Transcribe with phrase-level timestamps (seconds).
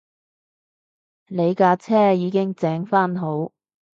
[1.27, 3.51] 你架車已經整番好